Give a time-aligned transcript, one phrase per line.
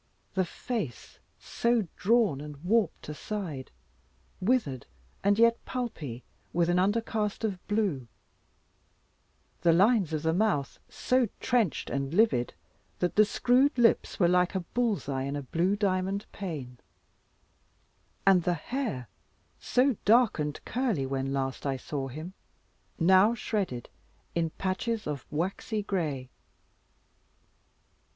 [0.33, 3.69] The face so drawn and warped aside,
[4.41, 4.87] withered
[5.23, 8.07] and yet pulpy, with an undercast of blue;
[9.61, 12.55] the lines of the mouth so trenched and livid,
[12.97, 16.79] that the screwed lips were like a bull's eye in a blue diamond pane;
[18.25, 19.07] and the hair,
[19.59, 22.33] so dark and curly when last I saw him,
[22.97, 23.87] now shredded
[24.33, 26.31] in patches of waxy gray.